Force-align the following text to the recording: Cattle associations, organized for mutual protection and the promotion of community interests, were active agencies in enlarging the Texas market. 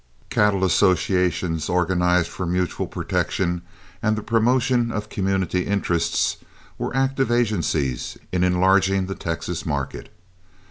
Cattle 0.31 0.63
associations, 0.65 1.69
organized 1.69 2.27
for 2.29 2.47
mutual 2.47 2.87
protection 2.87 3.61
and 4.01 4.15
the 4.15 4.23
promotion 4.23 4.91
of 4.91 5.09
community 5.09 5.67
interests, 5.67 6.37
were 6.79 6.95
active 6.95 7.29
agencies 7.29 8.17
in 8.31 8.43
enlarging 8.43 9.05
the 9.05 9.13
Texas 9.13 9.63
market. 9.63 10.11